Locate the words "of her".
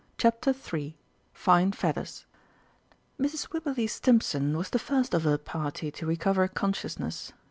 5.13-5.37